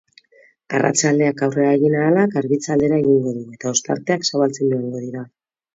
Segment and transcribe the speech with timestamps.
[0.77, 5.29] Arratsaldeak aurrera egin ahala garbitze aldera egingo du eta ostarteak zabaltzen joango dira.